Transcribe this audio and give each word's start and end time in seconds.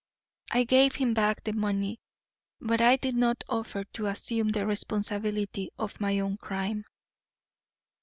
I 0.49 0.63
gave 0.63 0.95
him 0.95 1.13
back 1.13 1.43
the 1.43 1.53
money, 1.53 1.99
but 2.59 2.81
I 2.81 2.95
did 2.95 3.13
not 3.15 3.43
offer 3.47 3.83
to 3.83 4.07
assume 4.07 4.49
the 4.49 4.65
responsibility 4.65 5.69
of 5.77 6.01
my 6.01 6.17
own 6.21 6.37
crime." 6.37 6.85